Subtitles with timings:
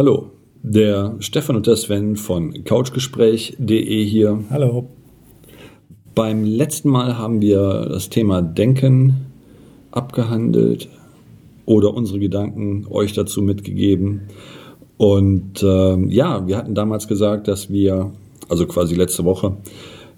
[0.00, 0.30] Hallo,
[0.62, 4.42] der Stefan und der Sven von couchgespräch.de hier.
[4.48, 4.88] Hallo.
[6.14, 9.26] Beim letzten Mal haben wir das Thema Denken
[9.90, 10.88] abgehandelt
[11.66, 14.22] oder unsere Gedanken euch dazu mitgegeben.
[14.96, 18.10] Und ähm, ja, wir hatten damals gesagt, dass wir,
[18.48, 19.58] also quasi letzte Woche,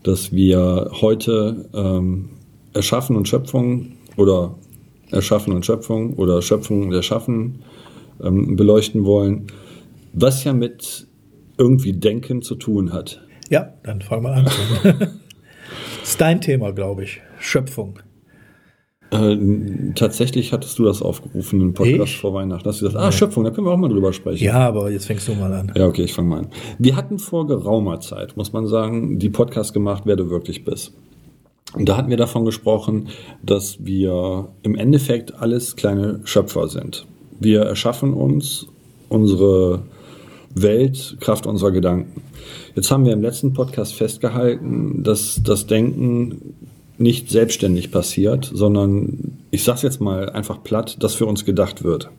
[0.04, 2.28] dass wir heute ähm,
[2.72, 4.54] Erschaffen und Schöpfung oder
[5.10, 7.64] Erschaffen und Schöpfung oder Schöpfung und Erschaffen
[8.22, 9.48] ähm, beleuchten wollen
[10.12, 11.06] was ja mit
[11.58, 13.22] irgendwie Denken zu tun hat.
[13.50, 14.44] Ja, dann fang mal an.
[14.44, 15.08] das
[16.02, 17.20] ist dein Thema, glaube ich.
[17.38, 17.98] Schöpfung.
[19.10, 19.36] Äh,
[19.94, 22.18] tatsächlich hattest du das aufgerufen im Podcast ich?
[22.18, 22.66] vor Weihnachten.
[22.66, 24.42] Hast du gesagt, ah, Schöpfung, da können wir auch mal drüber sprechen.
[24.42, 25.70] Ja, aber jetzt fängst du mal an.
[25.76, 26.48] Ja, okay, ich fange mal an.
[26.78, 30.94] Wir hatten vor geraumer Zeit, muss man sagen, die Podcast gemacht, wer du wirklich bist.
[31.74, 33.08] Und da hatten wir davon gesprochen,
[33.42, 37.06] dass wir im Endeffekt alles kleine Schöpfer sind.
[37.38, 38.66] Wir erschaffen uns
[39.10, 39.82] unsere
[40.54, 42.22] Welt Kraft unserer Gedanken.
[42.74, 46.54] Jetzt haben wir im letzten Podcast festgehalten, dass das Denken
[46.98, 51.84] nicht selbstständig passiert, sondern ich sage es jetzt mal einfach platt, dass für uns gedacht
[51.84, 52.10] wird.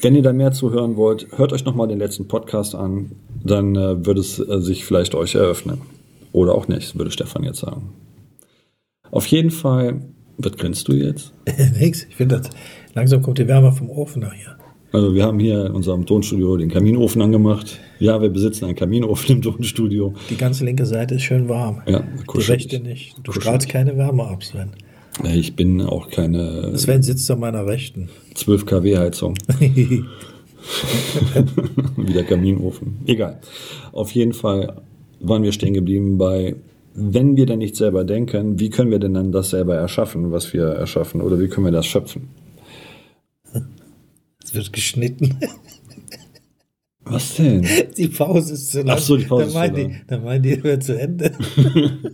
[0.00, 3.12] Wenn ihr da mehr zu hören wollt, hört euch nochmal den letzten Podcast an,
[3.44, 5.80] dann äh, würde es äh, sich vielleicht euch eröffnen.
[6.32, 7.92] Oder auch nicht, würde Stefan jetzt sagen.
[9.10, 10.00] Auf jeden Fall,
[10.38, 11.32] was grinst du jetzt?
[11.78, 12.50] Nix, ich finde das,
[12.94, 14.56] langsam kommt die Wärme vom Ofen nach hier.
[14.92, 17.80] Also wir haben hier in unserem Tonstudio den Kaminofen angemacht.
[17.98, 20.12] Ja, wir besitzen einen Kaminofen im Tonstudio.
[20.28, 21.80] Die ganze linke Seite ist schön warm.
[21.86, 22.68] Ja, kuschelig.
[22.68, 23.16] Die rechte nicht.
[23.18, 23.42] Du kuschelig.
[23.42, 24.70] strahlst keine Wärme ab, Sven.
[25.24, 26.76] Ich bin auch keine.
[26.76, 28.10] Sven sitzt an meiner Rechten.
[28.34, 29.34] 12 kW Heizung.
[31.96, 32.98] Wie der Kaminofen.
[33.06, 33.40] Egal.
[33.92, 34.82] Auf jeden Fall
[35.20, 36.56] waren wir stehen geblieben bei,
[36.94, 40.52] wenn wir denn nicht selber denken, wie können wir denn dann das selber erschaffen, was
[40.52, 41.22] wir erschaffen?
[41.22, 42.28] Oder wie können wir das schöpfen?
[44.54, 45.38] Wird geschnitten.
[47.04, 47.66] Was denn?
[47.96, 48.96] Die Pause ist zu lang.
[48.96, 49.90] Ach so, die Pause dann ist zu lang.
[49.90, 51.32] Die, dann meint ihr, hört zu Ende.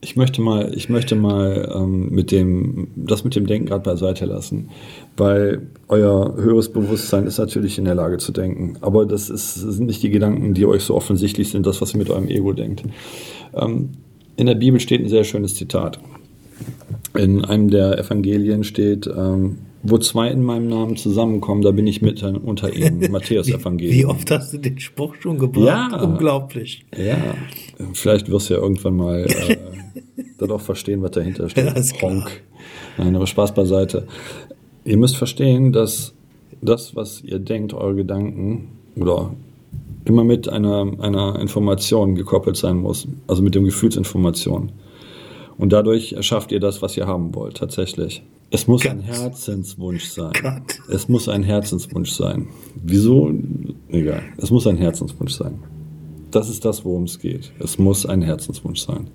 [0.00, 4.24] ich möchte mal, ich möchte mal ähm, mit dem, das mit dem Denken gerade beiseite
[4.24, 4.70] lassen,
[5.16, 9.74] weil euer höheres Bewusstsein ist natürlich in der Lage zu denken, aber das, ist, das
[9.74, 12.52] sind nicht die Gedanken, die euch so offensichtlich sind, das, was ihr mit eurem Ego
[12.52, 12.84] denkt.
[13.54, 13.90] Ähm,
[14.36, 15.98] in der Bibel steht ein sehr schönes Zitat.
[17.16, 22.02] In einem der Evangelien steht, ähm, wo zwei in meinem Namen zusammenkommen, da bin ich
[22.02, 23.00] mit unter ihnen.
[23.10, 23.94] Matthäus Evangelium.
[23.94, 25.92] Wie oft hast du den Spruch schon gebracht?
[25.92, 26.02] Ja.
[26.02, 26.84] Unglaublich.
[26.96, 27.16] Ja.
[27.92, 29.56] Vielleicht wirst du ja irgendwann mal äh,
[30.38, 31.66] dann auch verstehen, was dahinter steht.
[31.66, 32.42] Ja, Honk.
[32.98, 34.06] Nein, aber Spaß beiseite.
[34.84, 36.14] Ihr müsst verstehen, dass
[36.62, 39.34] das, was ihr denkt, eure Gedanken oder
[40.04, 43.08] immer mit einer, einer Information gekoppelt sein muss.
[43.26, 44.72] Also mit dem Gefühlsinformation.
[45.58, 48.22] Und dadurch erschafft ihr das, was ihr haben wollt, tatsächlich.
[48.50, 48.92] Es muss Gott.
[48.92, 50.32] ein Herzenswunsch sein.
[50.40, 50.78] Gott.
[50.88, 52.48] Es muss ein Herzenswunsch sein.
[52.76, 53.32] Wieso?
[53.88, 54.22] Egal.
[54.36, 55.62] Es muss ein Herzenswunsch sein.
[56.30, 57.52] Das ist das, worum es geht.
[57.58, 59.08] Es muss ein Herzenswunsch sein.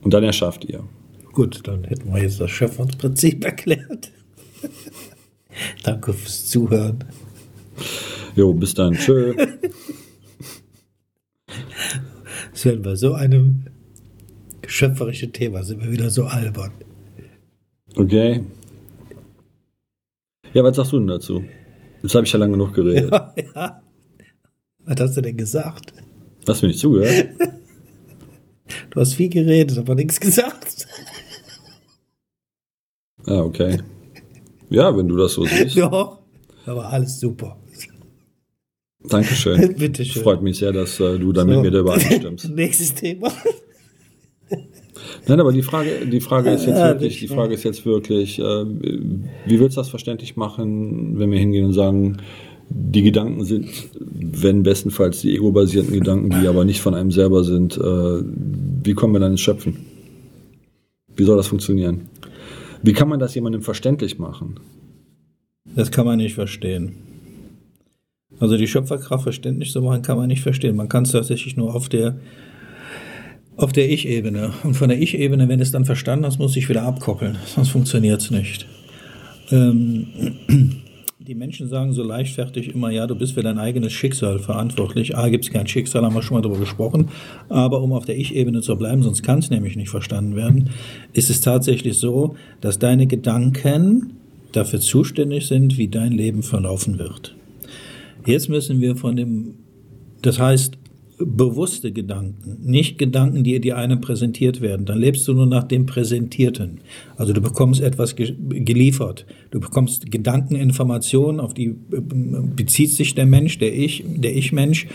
[0.00, 0.84] Und dann erschafft ihr.
[1.32, 4.10] Gut, dann hätten wir jetzt das Schöpfungsprinzip erklärt.
[5.82, 7.04] Danke fürs Zuhören.
[8.34, 8.94] Jo, bis dann.
[8.94, 9.34] Tschö.
[12.52, 13.64] Das werden bei so einem
[14.74, 16.72] schöpferischen Thema sind wir wieder so albern.
[17.96, 18.44] Okay.
[20.52, 21.44] Ja, was sagst du denn dazu?
[22.02, 23.10] Jetzt habe ich ja lange genug geredet.
[23.10, 23.82] Ja, ja.
[24.84, 25.92] Was hast du denn gesagt?
[26.46, 27.28] Hast du mir nicht zugehört?
[28.90, 30.86] Du hast viel geredet, aber nichts gesagt.
[33.26, 33.78] Ah, okay.
[34.68, 35.78] Ja, wenn du das so siehst.
[35.78, 36.18] Doch,
[36.66, 37.58] aber alles super.
[39.02, 39.76] Dankeschön.
[39.76, 40.22] Bitteschön.
[40.22, 41.46] Freut mich sehr, dass äh, du da so.
[41.46, 42.50] mit mir dabei stimmst.
[42.50, 43.32] Nächstes Thema.
[45.26, 48.42] Nein, aber die Frage, die Frage ist jetzt wirklich, die Frage ist jetzt wirklich, äh,
[48.42, 52.18] wie willst du das verständlich machen, wenn wir hingehen und sagen,
[52.68, 53.68] die Gedanken sind,
[54.10, 58.22] wenn bestenfalls die ego-basierten Gedanken, die aber nicht von einem selber sind, äh,
[58.82, 59.86] wie kommen wir dann ins Schöpfen?
[61.16, 62.08] Wie soll das funktionieren?
[62.82, 64.60] Wie kann man das jemandem verständlich machen?
[65.74, 66.96] Das kann man nicht verstehen.
[68.40, 70.76] Also die Schöpferkraft verständlich zu machen, kann man nicht verstehen.
[70.76, 72.18] Man kann es tatsächlich nur auf der
[73.56, 74.52] auf der Ich-Ebene.
[74.62, 77.38] Und von der Ich-Ebene, wenn es dann verstanden hast, muss ich wieder abkoppeln.
[77.46, 78.66] Sonst funktioniert es nicht.
[79.50, 80.06] Ähm,
[81.18, 85.16] die Menschen sagen so leichtfertig immer, ja, du bist für dein eigenes Schicksal verantwortlich.
[85.16, 87.08] A, gibt es kein Schicksal, haben wir schon mal darüber gesprochen.
[87.48, 90.70] Aber um auf der Ich-Ebene zu bleiben, sonst kann es nämlich nicht verstanden werden,
[91.12, 94.18] ist es tatsächlich so, dass deine Gedanken
[94.52, 97.34] dafür zuständig sind, wie dein Leben verlaufen wird.
[98.26, 99.54] Jetzt müssen wir von dem,
[100.22, 100.78] das heißt,
[101.26, 104.86] bewusste Gedanken, nicht Gedanken, die dir einem präsentiert werden.
[104.86, 106.80] Dann lebst du nur nach dem Präsentierten.
[107.16, 109.26] Also du bekommst etwas geliefert.
[109.50, 112.00] Du bekommst Gedankeninformationen, auf die äh,
[112.56, 114.86] bezieht sich der Mensch, der Ich, der Ich-Mensch.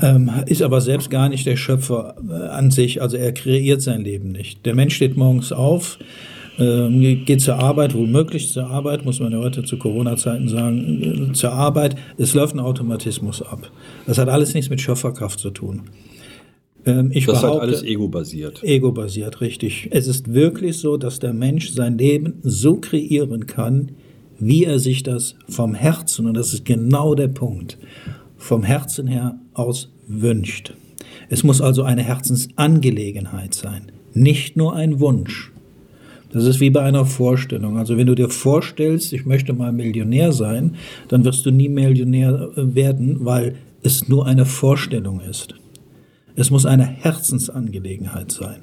[0.00, 4.02] Ähm, ist aber selbst gar nicht der Schöpfer äh, an sich, also er kreiert sein
[4.02, 4.64] Leben nicht.
[4.64, 5.98] Der Mensch steht morgens auf,
[6.58, 11.32] äh, geht zur Arbeit, womöglich zur Arbeit, muss man ja heute zu Corona-Zeiten sagen, äh,
[11.32, 11.96] zur Arbeit.
[12.18, 13.70] Es läuft ein Automatismus ab.
[14.06, 15.82] Das hat alles nichts mit Schöpferkraft zu tun.
[16.86, 18.62] Ähm, ich das hat alles ego-basiert.
[18.62, 19.88] Ego-basiert, richtig.
[19.90, 23.92] Es ist wirklich so, dass der Mensch sein Leben so kreieren kann,
[24.38, 27.78] wie er sich das vom Herzen, und das ist genau der Punkt,
[28.36, 30.72] vom Herzen her aus wünscht.
[31.28, 35.52] Es muss also eine Herzensangelegenheit sein, nicht nur ein Wunsch.
[36.32, 37.76] Das ist wie bei einer Vorstellung.
[37.76, 40.76] Also wenn du dir vorstellst, ich möchte mal Millionär sein,
[41.08, 45.54] dann wirst du nie Millionär äh, werden, weil es nur eine Vorstellung ist.
[46.36, 48.60] Es muss eine Herzensangelegenheit sein.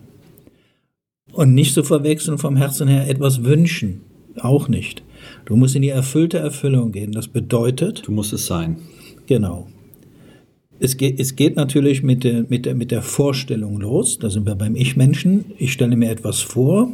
[1.34, 4.02] Und nicht zu verwechseln vom Herzen her etwas wünschen.
[4.40, 5.04] Auch nicht.
[5.46, 7.12] Du musst in die erfüllte Erfüllung gehen.
[7.12, 8.08] Das bedeutet.
[8.08, 8.78] Du musst es sein.
[9.25, 9.68] Genau.
[10.79, 14.19] Es geht, es geht natürlich mit der, mit, der, mit der Vorstellung los.
[14.19, 15.45] Da sind wir beim Ich-Menschen.
[15.57, 16.91] Ich stelle mir etwas vor.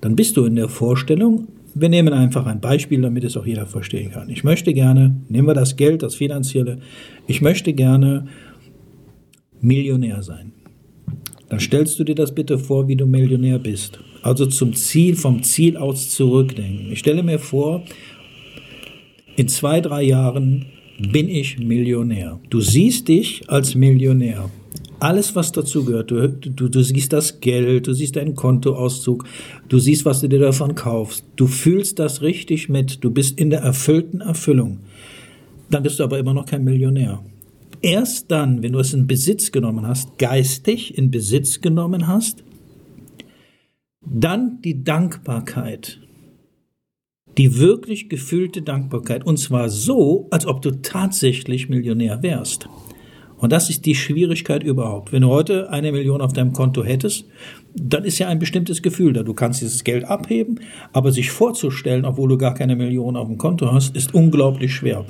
[0.00, 1.48] Dann bist du in der Vorstellung.
[1.74, 4.30] Wir nehmen einfach ein Beispiel, damit es auch jeder verstehen kann.
[4.30, 6.78] Ich möchte gerne, nehmen wir das Geld, das Finanzielle,
[7.26, 8.28] ich möchte gerne
[9.60, 10.52] Millionär sein.
[11.48, 13.98] Dann stellst du dir das bitte vor, wie du Millionär bist.
[14.22, 16.90] Also zum Ziel, vom Ziel aus zurückdenken.
[16.92, 17.84] Ich stelle mir vor,
[19.36, 20.66] in zwei, drei Jahren
[20.98, 22.40] bin ich Millionär.
[22.50, 24.50] Du siehst dich als Millionär.
[24.98, 26.10] Alles, was dazu gehört.
[26.10, 29.24] Du, du, du siehst das Geld, du siehst deinen Kontoauszug,
[29.68, 31.24] du siehst, was du dir davon kaufst.
[31.36, 33.04] Du fühlst das richtig mit.
[33.04, 34.78] Du bist in der erfüllten Erfüllung.
[35.70, 37.22] Dann bist du aber immer noch kein Millionär.
[37.82, 42.42] Erst dann, wenn du es in Besitz genommen hast, geistig in Besitz genommen hast,
[44.00, 46.00] dann die Dankbarkeit
[47.38, 49.24] die wirklich gefühlte Dankbarkeit.
[49.24, 52.68] Und zwar so, als ob du tatsächlich Millionär wärst.
[53.38, 55.12] Und das ist die Schwierigkeit überhaupt.
[55.12, 57.26] Wenn du heute eine Million auf deinem Konto hättest,
[57.74, 59.22] dann ist ja ein bestimmtes Gefühl da.
[59.22, 60.60] Du kannst dieses Geld abheben,
[60.92, 65.04] aber sich vorzustellen, obwohl du gar keine Million auf dem Konto hast, ist unglaublich schwer.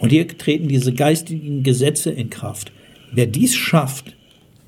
[0.00, 2.72] Und hier treten diese geistigen Gesetze in Kraft.
[3.12, 4.16] Wer dies schafft,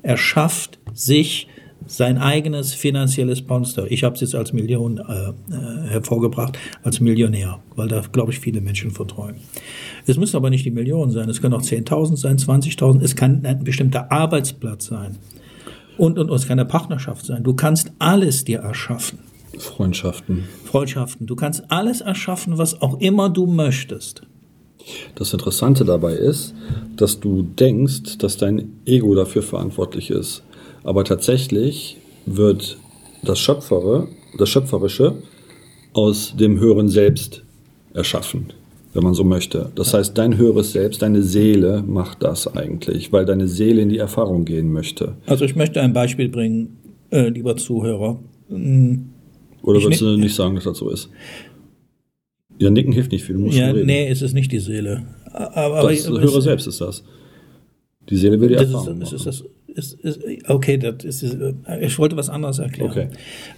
[0.01, 1.47] erschafft sich
[1.87, 3.89] sein eigenes finanzielles Monster.
[3.89, 8.39] Ich habe es jetzt als Million äh, äh, hervorgebracht, als Millionär, weil da, glaube ich,
[8.39, 9.41] viele Menschen verträumen.
[10.05, 13.45] Es müssen aber nicht die Millionen sein, es können auch 10.000 sein, 20.000, es kann
[13.45, 15.17] ein bestimmter Arbeitsplatz sein.
[15.97, 17.43] Und, und, und es kann eine Partnerschaft sein.
[17.43, 19.19] Du kannst alles dir erschaffen.
[19.57, 20.45] Freundschaften.
[20.63, 21.27] Freundschaften.
[21.27, 24.23] Du kannst alles erschaffen, was auch immer du möchtest.
[25.15, 26.55] Das Interessante dabei ist,
[26.95, 30.43] dass du denkst, dass dein Ego dafür verantwortlich ist.
[30.83, 32.77] Aber tatsächlich wird
[33.23, 34.07] das Schöpfere,
[34.37, 35.15] das Schöpferische
[35.93, 37.43] aus dem höheren Selbst
[37.93, 38.53] erschaffen,
[38.93, 39.71] wenn man so möchte.
[39.75, 43.97] Das heißt, dein höheres Selbst, deine Seele macht das eigentlich, weil deine Seele in die
[43.97, 45.15] Erfahrung gehen möchte.
[45.25, 46.77] Also ich möchte ein Beispiel bringen,
[47.11, 48.19] äh, lieber Zuhörer.
[48.49, 49.09] Hm.
[49.63, 51.09] Oder ich würdest du nicht sagen, dass das so ist?
[52.57, 53.35] Ja, nicken hilft nicht viel.
[53.35, 55.03] Du musst ja, nee, es ist nicht die Seele.
[55.31, 57.03] Aber, das aber, höhere Selbst ist das.
[58.09, 61.37] Die Seele will die das Erfahrung ist, ist das, ist, ist, okay, das ist,
[61.81, 62.91] ich wollte was anderes erklären.
[62.91, 63.07] Okay.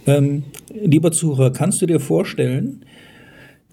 [0.06, 2.84] Ähm, lieber Zuhörer, kannst du dir vorstellen,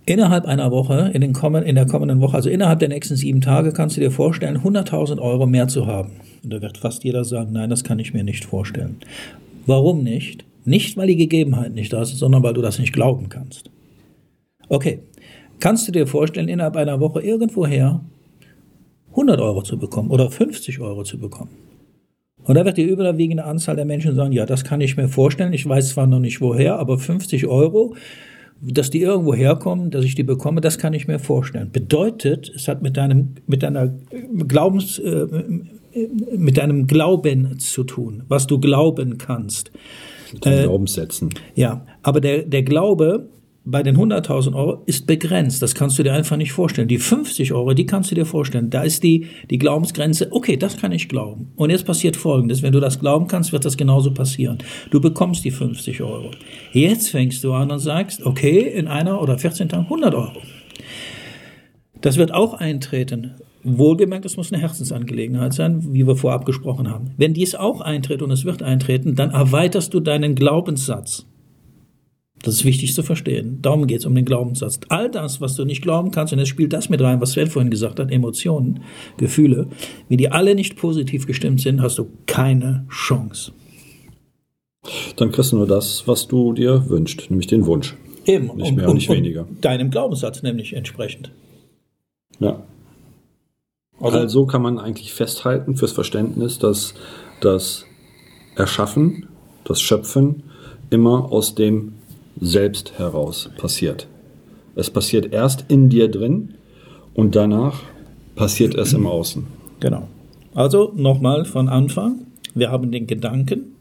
[0.06, 3.42] innerhalb einer Woche, in, den kommen, in der kommenden Woche, also innerhalb der nächsten sieben
[3.42, 6.14] Tage, kannst du dir vorstellen, 100.000 Euro mehr zu haben?
[6.44, 8.98] Und da wird fast jeder sagen, nein, das kann ich mir nicht vorstellen.
[9.66, 10.46] Warum nicht?
[10.66, 13.70] Nicht, weil die Gegebenheit nicht da ist, sondern weil du das nicht glauben kannst.
[14.70, 15.00] Okay,
[15.60, 18.02] kannst du dir vorstellen, innerhalb einer Woche irgendwoher
[19.12, 21.52] 100 Euro zu bekommen oder 50 Euro zu bekommen?
[22.44, 25.54] Und da wird die überwiegende Anzahl der Menschen sagen, ja, das kann ich mir vorstellen.
[25.54, 27.96] Ich weiß zwar noch nicht woher, aber 50 Euro,
[28.62, 31.72] dass die irgendwo herkommen, dass ich die bekomme, das kann ich mir vorstellen.
[31.72, 33.94] Bedeutet, es hat mit deinem, mit deiner
[34.48, 35.28] Glaubens, äh,
[36.36, 39.72] mit deinem Glauben zu tun, was du glauben kannst.
[40.32, 41.30] Mit äh, Glaubenssätzen.
[41.56, 43.28] Ja, aber der, der Glaube
[43.64, 45.62] bei den 100.000 Euro ist begrenzt.
[45.62, 46.88] Das kannst du dir einfach nicht vorstellen.
[46.88, 48.72] Die 50 Euro, die kannst du dir vorstellen.
[48.72, 51.52] Da ist die, die Glaubensgrenze, okay, das kann ich glauben.
[51.56, 52.64] Und jetzt passiert Folgendes.
[52.64, 54.58] Wenn du das glauben kannst, wird das genauso passieren.
[54.90, 56.32] Du bekommst die 50 Euro.
[56.72, 60.42] Jetzt fängst du an und sagst, okay, in einer oder 14 Tagen 100 Euro.
[62.02, 63.36] Das wird auch eintreten.
[63.64, 67.12] Wohlgemerkt, es muss eine Herzensangelegenheit sein, wie wir vorab gesprochen haben.
[67.18, 71.28] Wenn dies auch eintritt und es wird eintreten, dann erweiterst du deinen Glaubenssatz.
[72.44, 73.60] Das ist wichtig zu verstehen.
[73.62, 74.80] Darum geht es um den Glaubenssatz.
[74.90, 77.48] All das, was du nicht glauben kannst, und jetzt spielt das mit rein, was Sven
[77.48, 78.82] vorhin gesagt hat, Emotionen,
[79.18, 79.68] Gefühle,
[80.10, 83.52] wie die alle nicht positiv gestimmt sind, hast du keine Chance.
[85.18, 87.96] Dann kriegst du nur das, was du dir wünschst, nämlich den Wunsch.
[88.26, 88.56] Eben.
[88.56, 89.48] Nicht mehr und nicht weniger.
[89.62, 91.32] Deinem Glaubenssatz nämlich entsprechend.
[92.40, 92.64] Ja.
[94.00, 96.96] Also kann man eigentlich festhalten fürs Verständnis, dass
[97.40, 97.86] das
[98.56, 99.28] Erschaffen,
[99.64, 100.44] das Schöpfen
[100.90, 101.94] immer aus dem
[102.44, 104.08] Selbst heraus passiert.
[104.76, 106.56] Es passiert erst in dir drin
[107.14, 107.84] und danach
[108.36, 109.46] passiert es im Außen.
[109.80, 110.08] Genau.
[110.56, 112.26] Also nochmal von Anfang.
[112.56, 113.76] Wir haben den Gedanken.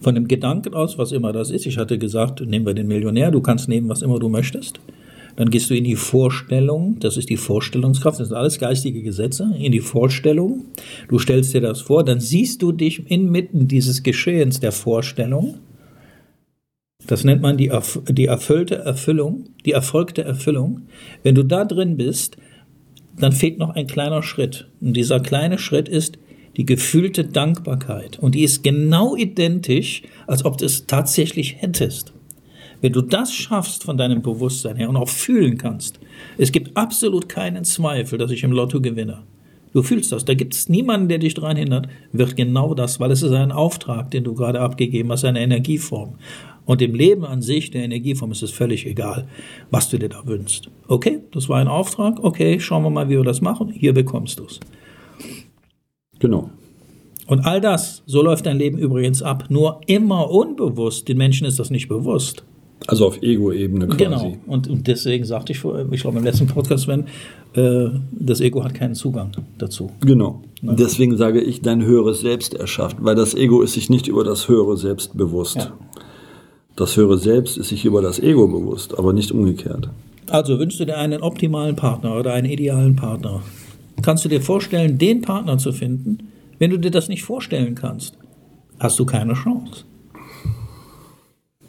[0.00, 3.30] Von dem Gedanken aus, was immer das ist, ich hatte gesagt, nehmen wir den Millionär,
[3.30, 4.80] du kannst nehmen, was immer du möchtest.
[5.36, 9.48] Dann gehst du in die Vorstellung, das ist die Vorstellungskraft, das sind alles geistige Gesetze,
[9.56, 10.64] in die Vorstellung.
[11.08, 15.54] Du stellst dir das vor, dann siehst du dich inmitten dieses Geschehens der Vorstellung.
[17.06, 17.72] Das nennt man die,
[18.08, 20.82] die erfüllte Erfüllung, die erfolgte Erfüllung.
[21.22, 22.36] Wenn du da drin bist,
[23.16, 24.68] dann fehlt noch ein kleiner Schritt.
[24.80, 26.18] Und dieser kleine Schritt ist
[26.56, 28.18] die gefühlte Dankbarkeit.
[28.18, 32.12] Und die ist genau identisch, als ob du es tatsächlich hättest.
[32.80, 35.98] Wenn du das schaffst von deinem Bewusstsein her und auch fühlen kannst,
[36.36, 39.22] es gibt absolut keinen Zweifel, dass ich im Lotto gewinne.
[39.78, 40.24] Du fühlst das.
[40.24, 43.52] Da gibt es niemanden, der dich daran hindert, wird genau das, weil es ist ein
[43.52, 46.16] Auftrag, den du gerade abgegeben hast, eine Energieform.
[46.64, 49.28] Und im Leben an sich, der Energieform, ist es völlig egal,
[49.70, 50.68] was du dir da wünschst.
[50.88, 52.24] Okay, das war ein Auftrag.
[52.24, 53.70] Okay, schauen wir mal, wie wir das machen.
[53.70, 54.58] Hier bekommst du es.
[56.18, 56.50] Genau.
[57.28, 61.06] Und all das, so läuft dein Leben übrigens ab, nur immer unbewusst.
[61.06, 62.42] Den Menschen ist das nicht bewusst.
[62.88, 64.04] Also auf Ego-Ebene quasi.
[64.04, 64.36] Genau.
[64.46, 67.04] Und, und, deswegen sagte ich ich glaube im letzten Podcast, wenn
[67.52, 69.90] äh, das Ego hat keinen Zugang dazu.
[70.00, 70.40] Genau.
[70.62, 70.76] Nein.
[70.76, 74.48] Deswegen sage ich, dein höheres Selbst erschafft, weil das Ego ist sich nicht über das
[74.48, 75.56] höhere Selbst bewusst.
[75.56, 75.74] Ja.
[76.76, 79.90] Das höhere Selbst ist sich über das Ego bewusst, aber nicht umgekehrt.
[80.30, 83.42] Also wünschst du dir einen optimalen Partner oder einen idealen Partner?
[84.00, 86.30] Kannst du dir vorstellen, den Partner zu finden?
[86.58, 88.16] Wenn du dir das nicht vorstellen kannst,
[88.80, 89.84] hast du keine Chance.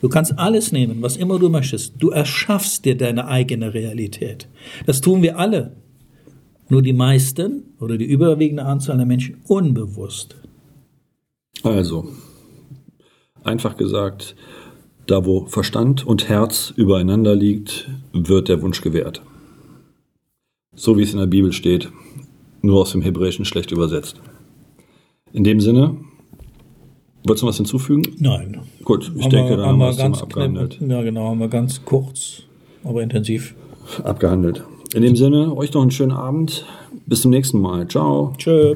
[0.01, 1.95] Du kannst alles nehmen, was immer du möchtest.
[1.99, 4.47] Du erschaffst dir deine eigene Realität.
[4.85, 5.75] Das tun wir alle.
[6.69, 10.35] Nur die meisten oder die überwiegende Anzahl der Menschen unbewusst.
[11.63, 12.09] Also,
[13.43, 14.35] einfach gesagt,
[15.07, 19.21] da wo Verstand und Herz übereinander liegt, wird der Wunsch gewährt.
[20.75, 21.91] So wie es in der Bibel steht,
[22.61, 24.21] nur aus dem Hebräischen schlecht übersetzt.
[25.33, 25.97] In dem Sinne,
[27.25, 28.03] Wolltest du was hinzufügen?
[28.19, 28.61] Nein.
[28.83, 30.79] Gut, ich haben denke, da haben wir ganz abgehandelt.
[30.79, 32.43] Ja, genau, haben wir ganz kurz,
[32.83, 33.55] aber intensiv
[34.03, 34.63] abgehandelt.
[34.93, 36.65] In dem Sinne, euch noch einen schönen Abend.
[37.05, 37.87] Bis zum nächsten Mal.
[37.87, 38.33] Ciao.
[38.37, 38.75] Tschö.